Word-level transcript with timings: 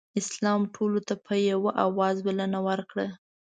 اسلام 0.21 0.61
ټولو 0.75 0.99
ته 1.07 1.13
په 1.25 1.33
یوه 1.49 1.71
اواز 1.85 2.15
بلنه 2.25 2.59
ورکړه. 2.67 3.07